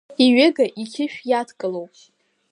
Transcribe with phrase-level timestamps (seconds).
[0.23, 1.91] Иҩыга иқьышә иадкылоуп.